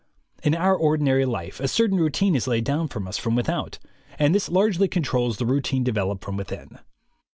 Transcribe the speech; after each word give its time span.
In 0.41 0.55
our 0.55 0.73
ordinary 0.75 1.27
life 1.27 1.59
a 1.59 1.67
certain 1.67 1.99
routine 1.99 2.35
is 2.35 2.47
laid 2.47 2.63
down 2.63 2.87
for 2.87 3.07
us 3.07 3.19
from 3.19 3.35
without, 3.35 3.77
and 4.17 4.33
this 4.33 4.49
largely 4.49 4.87
controls 4.87 5.37
the 5.37 5.45
routine 5.45 5.83
developed 5.83 6.23
from 6.25 6.37
within. 6.37 6.79